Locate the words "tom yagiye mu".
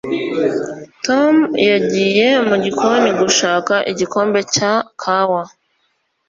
1.05-2.55